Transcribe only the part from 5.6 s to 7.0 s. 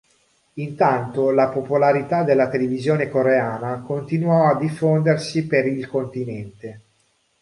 il continente.